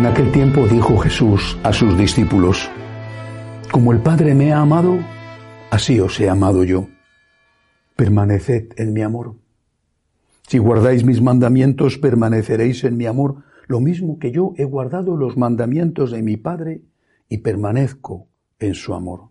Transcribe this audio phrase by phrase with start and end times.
[0.00, 2.70] En aquel tiempo dijo Jesús a sus discípulos,
[3.70, 4.98] Como el Padre me ha amado,
[5.70, 6.88] así os he amado yo.
[7.96, 9.36] Permaneced en mi amor.
[10.48, 15.36] Si guardáis mis mandamientos, permaneceréis en mi amor, lo mismo que yo he guardado los
[15.36, 16.80] mandamientos de mi Padre
[17.28, 18.26] y permanezco
[18.58, 19.28] en su amor.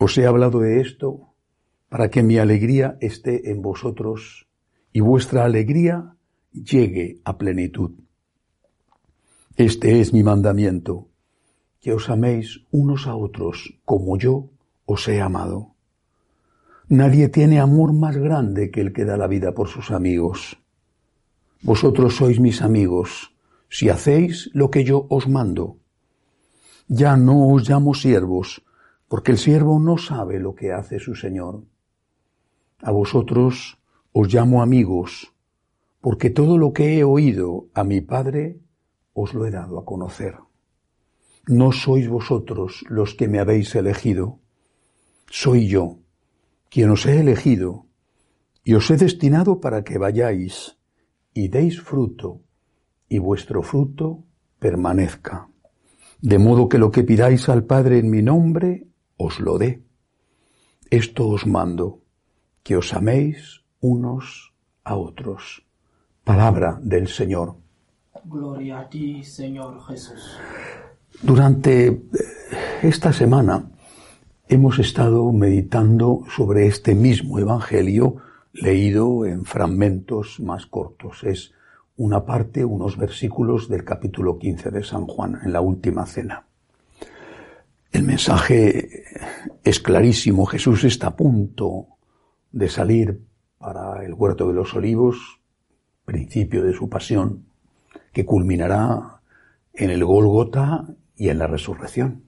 [0.00, 1.32] Os he hablado de esto
[1.88, 4.48] para que mi alegría esté en vosotros
[4.92, 6.16] y vuestra alegría
[6.52, 8.03] llegue a plenitud.
[9.56, 11.06] Este es mi mandamiento,
[11.80, 14.50] que os améis unos a otros como yo
[14.84, 15.76] os he amado.
[16.88, 20.58] Nadie tiene amor más grande que el que da la vida por sus amigos.
[21.62, 23.30] Vosotros sois mis amigos,
[23.68, 25.78] si hacéis lo que yo os mando.
[26.88, 28.66] Ya no os llamo siervos,
[29.06, 31.62] porque el siervo no sabe lo que hace su Señor.
[32.82, 33.78] A vosotros
[34.10, 35.32] os llamo amigos,
[36.00, 38.58] porque todo lo que he oído a mi Padre
[39.14, 40.36] os lo he dado a conocer.
[41.46, 44.40] No sois vosotros los que me habéis elegido,
[45.30, 45.98] soy yo
[46.68, 47.86] quien os he elegido
[48.64, 50.76] y os he destinado para que vayáis
[51.32, 52.42] y deis fruto
[53.08, 54.24] y vuestro fruto
[54.58, 55.48] permanezca.
[56.20, 59.84] De modo que lo que pidáis al Padre en mi nombre, os lo dé.
[60.90, 62.02] Esto os mando,
[62.62, 65.66] que os améis unos a otros.
[66.24, 67.63] Palabra del Señor.
[68.24, 70.38] Gloria a ti, Señor Jesús.
[71.22, 72.00] Durante eh,
[72.82, 73.70] esta semana
[74.48, 78.16] hemos estado meditando sobre este mismo Evangelio
[78.52, 81.22] leído en fragmentos más cortos.
[81.24, 81.52] Es
[81.96, 86.46] una parte, unos versículos del capítulo 15 de San Juan, en la última cena.
[87.92, 89.04] El mensaje
[89.62, 90.46] es clarísimo.
[90.46, 91.86] Jesús está a punto
[92.50, 93.20] de salir
[93.58, 95.40] para el huerto de los olivos,
[96.04, 97.46] principio de su pasión,
[98.14, 99.20] que culminará
[99.74, 100.86] en el Gólgota
[101.16, 102.24] y en la resurrección.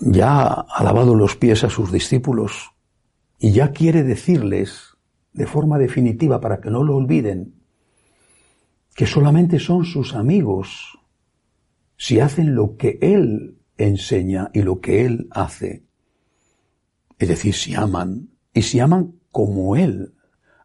[0.00, 2.70] Ya ha lavado los pies a sus discípulos
[3.38, 4.96] y ya quiere decirles
[5.32, 7.54] de forma definitiva para que no lo olviden
[8.94, 10.98] que solamente son sus amigos
[11.96, 15.84] si hacen lo que Él enseña y lo que Él hace.
[17.18, 20.14] Es decir, si aman, y si aman como Él,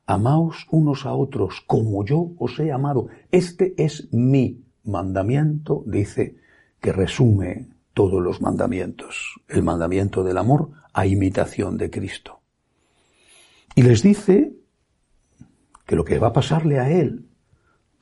[0.09, 3.09] amaos unos a otros como yo os he amado.
[3.31, 6.35] Este es mi mandamiento, dice,
[6.81, 9.39] que resume todos los mandamientos.
[9.47, 12.41] El mandamiento del amor a imitación de Cristo.
[13.75, 14.51] Y les dice
[15.85, 17.27] que lo que va a pasarle a Él,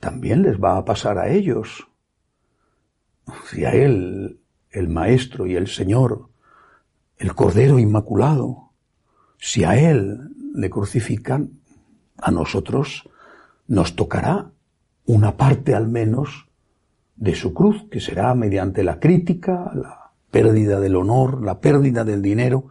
[0.00, 1.88] también les va a pasar a ellos
[3.50, 4.40] si a Él,
[4.70, 6.30] el Maestro y el Señor,
[7.18, 8.72] el Cordero Inmaculado,
[9.36, 11.57] si a Él le crucifican,
[12.18, 13.08] a nosotros
[13.66, 14.50] nos tocará
[15.06, 16.48] una parte al menos
[17.16, 22.22] de su cruz, que será mediante la crítica, la pérdida del honor, la pérdida del
[22.22, 22.68] dinero,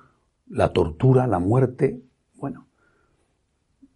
[0.48, 2.02] la tortura, la muerte,
[2.36, 2.68] bueno.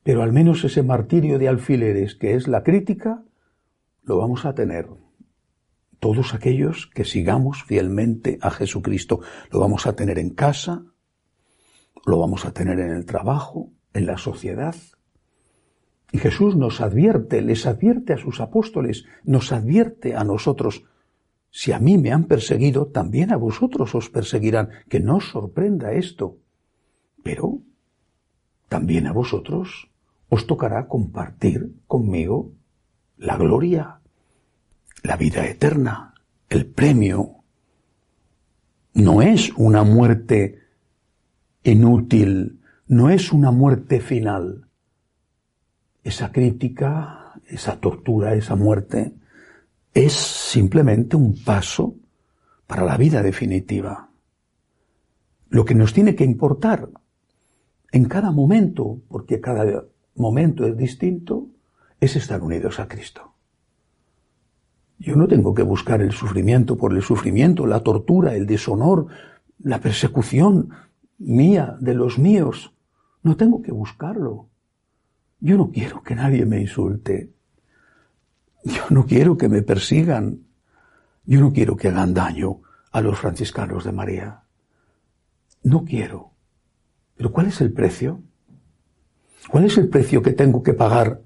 [0.04, 3.24] Pero al menos ese martirio de alfileres que es la crítica,
[4.04, 4.90] lo vamos a tener
[6.00, 9.22] todos aquellos que sigamos fielmente a Jesucristo.
[9.52, 10.84] Lo vamos a tener en casa,
[12.06, 14.76] lo vamos a tener en el trabajo, en la sociedad.
[16.12, 20.84] Y Jesús nos advierte, les advierte a sus apóstoles, nos advierte a nosotros,
[21.50, 24.70] si a mí me han perseguido, también a vosotros os perseguirán.
[24.90, 26.38] Que no sorprenda esto.
[27.24, 27.60] Pero
[28.70, 29.90] también a vosotros
[30.30, 32.54] os tocará compartir conmigo
[33.18, 34.02] la gloria
[35.04, 36.14] la vida eterna,
[36.50, 37.44] el premio,
[38.94, 40.60] no es una muerte
[41.64, 44.68] inútil, no es una muerte final.
[46.04, 49.14] Esa crítica, esa tortura, esa muerte,
[49.94, 51.96] es simplemente un paso
[52.66, 54.10] para la vida definitiva.
[55.50, 56.90] Lo que nos tiene que importar
[57.92, 59.84] en cada momento, porque cada
[60.16, 61.48] momento es distinto,
[62.00, 63.34] es estar unidos a Cristo.
[64.97, 69.08] Yo no tengo que buscar el sufrimiento por el sufrimiento, la tortura, el deshonor,
[69.59, 70.70] la persecución
[71.18, 72.74] mía, de los míos.
[73.24, 74.51] No tengo que buscarlo.
[75.41, 77.34] Yo no quiero que nadie me insulte.
[78.64, 80.46] Yo no quiero que me persigan.
[81.26, 82.61] Yo no quiero que hagan daño
[82.91, 84.43] a los franciscanos de María.
[85.64, 86.32] No quiero.
[87.17, 88.23] Pero ¿cuál es el precio?
[89.49, 91.22] ¿Cuál es el precio que tengo que pagar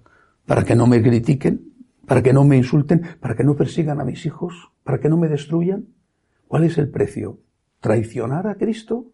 [0.47, 1.75] para que no me critiquen?
[2.06, 5.18] para que no me insulten, para que no persigan a mis hijos, para que no
[5.18, 5.88] me destruyan?
[6.47, 7.39] ¿Cuál es el precio?
[7.79, 9.11] ¿Traicionar a Cristo?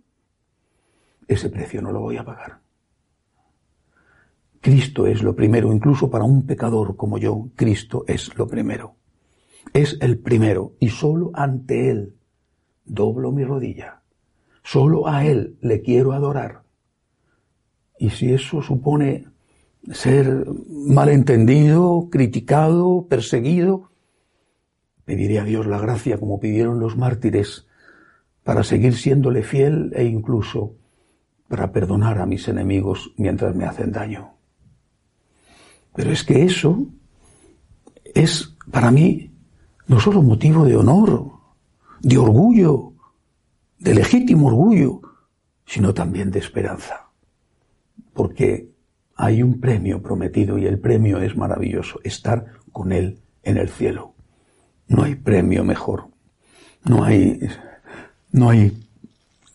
[1.27, 2.59] Ese precio no lo voy a pagar.
[4.62, 8.96] Cristo es lo primero, incluso para un pecador como yo, Cristo es lo primero.
[9.74, 12.16] Es el primero y solo ante Él
[12.86, 14.04] doblo mi rodilla.
[14.63, 16.62] Solo a Él le quiero adorar.
[17.98, 19.25] Y si eso supone
[19.92, 23.90] ser malentendido, criticado, perseguido,
[25.06, 27.68] pediré a Dios la gracia como pidieron los mártires
[28.44, 30.75] para seguir siéndole fiel e incluso
[31.48, 34.41] para perdonar a mis enemigos mientras me hacen daño.
[35.96, 36.86] Pero es que eso
[38.14, 39.32] es para mí
[39.88, 41.32] no solo motivo de honor,
[42.02, 42.94] de orgullo,
[43.78, 45.02] de legítimo orgullo,
[45.66, 47.10] sino también de esperanza.
[48.14, 48.70] Porque
[49.16, 54.14] hay un premio prometido y el premio es maravilloso, estar con Él en el cielo.
[54.88, 56.08] No hay premio mejor.
[56.84, 57.40] No hay,
[58.32, 58.88] no hay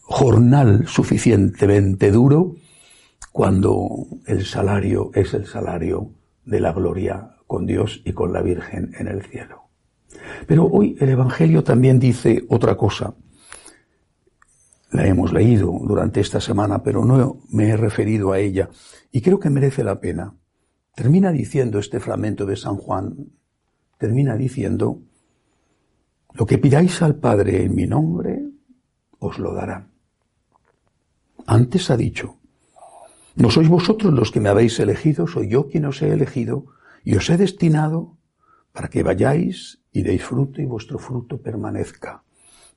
[0.03, 2.57] jornal suficientemente duro
[3.33, 6.11] cuando el salario es el salario
[6.47, 9.69] de la gloria con Dios y con la Virgen en el cielo.
[10.47, 13.15] Pero hoy el Evangelio también dice otra cosa.
[14.93, 18.71] La hemos leído durante esta semana, pero no me he referido a ella
[19.13, 20.35] y creo que merece la pena.
[20.95, 23.33] Termina diciendo este fragmento de San Juan,
[23.99, 25.03] termina diciendo,
[26.33, 28.43] lo que pidáis al Padre en mi nombre,
[29.19, 29.89] os lo dará.
[31.47, 32.39] Antes ha dicho,
[33.37, 36.67] no sois vosotros los que me habéis elegido, soy yo quien os he elegido
[37.05, 38.17] y os he destinado
[38.73, 42.25] para que vayáis y deis fruto y vuestro fruto permanezca,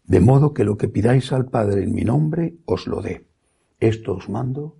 [0.04, 3.26] de modo que lo que pidáis al Padre en mi nombre os lo dé.
[3.80, 4.76] Esto os mando,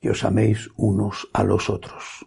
[0.00, 2.26] que os améis unos a los otros.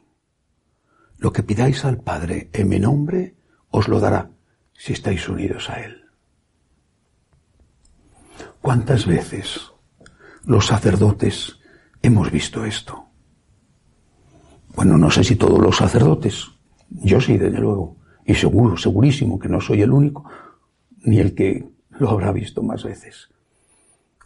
[1.17, 3.35] Lo que pidáis al Padre en mi nombre
[3.69, 4.31] os lo dará
[4.73, 6.05] si estáis unidos a Él.
[8.61, 9.71] ¿Cuántas veces
[10.45, 11.59] los sacerdotes
[12.03, 13.05] hemos visto esto.
[14.75, 16.47] Bueno, no sé si todos los sacerdotes,
[16.89, 17.95] yo sí, desde luego,
[18.25, 20.25] y seguro, segurísimo que no soy el único,
[21.05, 23.29] ni el que lo habrá visto más veces.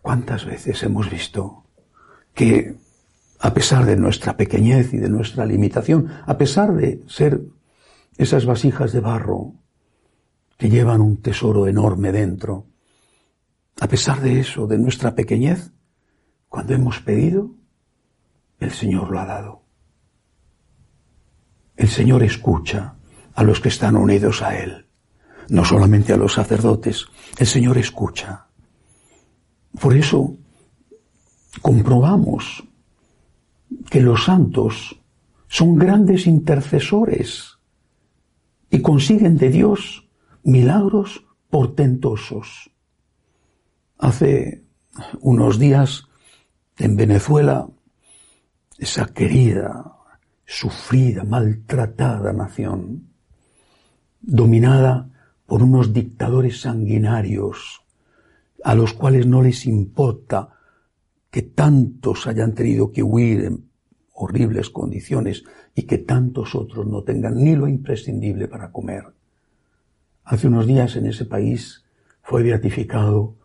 [0.02, 1.66] ¿Cuántas veces hemos visto
[2.34, 2.76] que,
[3.40, 7.42] a pesar de nuestra pequeñez y de nuestra limitación, a pesar de ser
[8.18, 9.54] esas vasijas de barro
[10.58, 12.66] que llevan un tesoro enorme dentro,
[13.80, 15.72] a pesar de eso, de nuestra pequeñez,
[16.50, 17.57] cuando hemos pedido,
[18.60, 19.62] el Señor lo ha dado.
[21.76, 22.96] El Señor escucha
[23.36, 24.88] a los que están unidos a Él,
[25.50, 27.06] no solamente a los sacerdotes,
[27.38, 28.48] el Señor escucha.
[29.80, 30.36] Por eso
[31.62, 32.64] comprobamos
[33.90, 35.00] que los santos
[35.48, 37.58] son grandes intercesores
[38.70, 40.08] y consiguen de Dios
[40.44, 42.72] milagros portentosos.
[43.98, 44.64] Hace
[45.22, 46.08] unos días
[46.78, 47.68] en Venezuela
[48.78, 49.98] esa querida,
[50.46, 53.10] sufrida, maltratada nación,
[54.22, 55.10] dominada
[55.46, 57.82] por unos dictadores sanguinarios,
[58.64, 60.50] a los cuales no les importa
[61.30, 63.70] que tantos hayan tenido que huir en
[64.14, 65.44] horribles condiciones
[65.76, 69.04] y que tantos otros no tengan ni lo imprescindible para comer.
[70.24, 71.84] Hace unos días en ese país
[72.22, 73.36] fue beatificado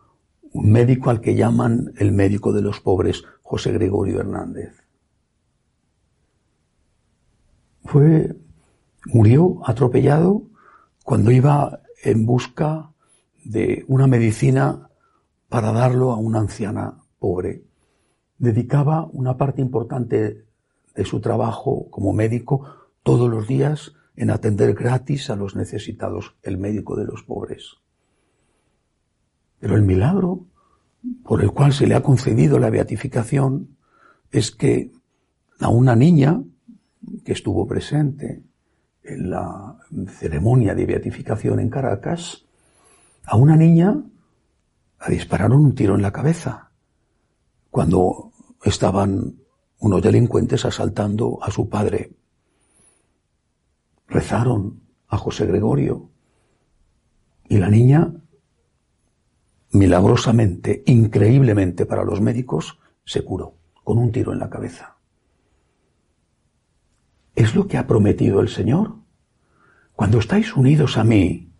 [0.51, 4.82] un médico al que llaman el médico de los pobres, José Gregorio Hernández
[7.85, 8.35] fue,
[9.05, 10.43] murió atropellado
[11.03, 12.91] cuando iba en busca
[13.43, 14.89] de una medicina
[15.49, 17.63] para darlo a una anciana pobre.
[18.37, 20.45] Dedicaba una parte importante
[20.95, 22.65] de su trabajo como médico
[23.03, 27.77] todos los días en atender gratis a los necesitados, el médico de los pobres.
[29.59, 30.45] Pero el milagro
[31.23, 33.75] por el cual se le ha concedido la beatificación
[34.31, 34.91] es que
[35.59, 36.41] a una niña
[37.23, 38.43] que estuvo presente
[39.03, 42.45] en la ceremonia de beatificación en Caracas,
[43.25, 44.01] a una niña
[44.99, 46.71] la dispararon un tiro en la cabeza
[47.69, 48.31] cuando
[48.63, 49.35] estaban
[49.79, 52.11] unos delincuentes asaltando a su padre.
[54.07, 56.09] Rezaron a José Gregorio
[57.49, 58.13] y la niña,
[59.71, 64.92] milagrosamente, increíblemente para los médicos, se curó con un tiro en la cabeza.
[67.35, 68.95] Es lo que ha prometido el Señor.
[69.95, 71.51] Cuando estáis unidos a mí,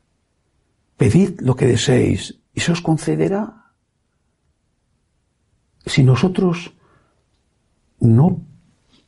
[0.97, 3.71] pedid lo que deseéis y se os concederá.
[5.85, 6.73] Si nosotros
[7.99, 8.41] no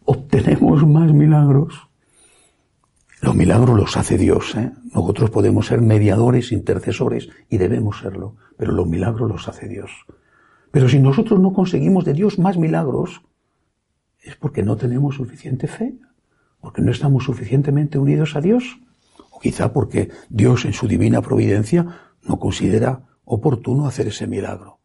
[0.05, 1.87] obtenemos más milagros,
[3.21, 4.55] los milagros los hace Dios.
[4.55, 4.71] ¿eh?
[4.93, 9.91] Nosotros podemos ser mediadores, intercesores y debemos serlo, pero los milagros los hace Dios.
[10.71, 13.21] Pero si nosotros no conseguimos de Dios más milagros,
[14.21, 15.95] es porque no tenemos suficiente fe
[16.65, 18.79] porque no estamos suficientemente unidos a Dios,
[19.29, 21.85] o quizá porque Dios en su divina providencia
[22.23, 24.79] no considera oportuno hacer ese milagro.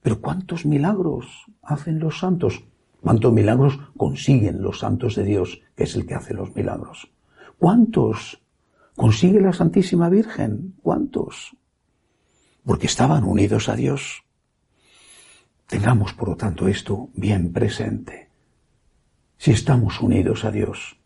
[0.00, 1.26] Pero ¿cuántos milagros
[1.60, 2.64] hacen los santos?
[3.02, 7.12] ¿Cuántos milagros consiguen los santos de Dios, que es el que hace los milagros?
[7.58, 8.40] ¿Cuántos
[8.96, 10.76] consigue la Santísima Virgen?
[10.80, 11.54] ¿Cuántos?
[12.64, 14.24] Porque estaban unidos a Dios.
[15.66, 18.30] Tengamos, por lo tanto, esto bien presente.
[19.36, 21.01] Si estamos unidos a Dios,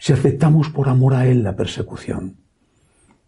[0.00, 2.38] si aceptamos por amor a Él la persecución,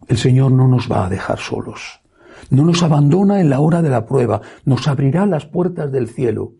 [0.07, 2.01] el Señor no nos va a dejar solos.
[2.49, 6.55] No nos abandona en la hora de la prueba, nos abrirá las puertas del cielo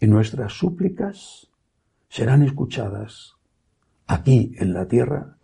[0.00, 1.48] y nuestras súplicas
[2.08, 3.34] serán escuchadas
[4.06, 5.36] aquí en la tierra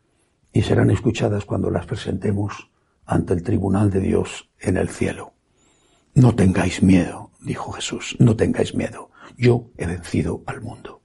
[0.52, 2.70] y serán escuchadas cuando las presentemos
[3.06, 5.32] ante el tribunal de Dios en el cielo.
[6.14, 9.10] No tengáis miedo, dijo Jesús, no tengáis miedo.
[9.36, 11.02] Yo he vencido al mundo.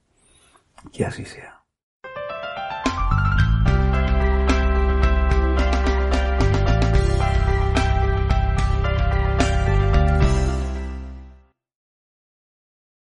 [0.92, 1.55] Que así sea.